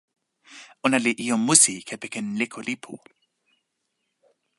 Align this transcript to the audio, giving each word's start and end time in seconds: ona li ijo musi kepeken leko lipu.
ona 0.85 0.97
li 1.03 1.11
ijo 1.23 1.35
musi 1.47 1.73
kepeken 1.87 2.25
leko 2.39 2.59
lipu. 2.67 2.93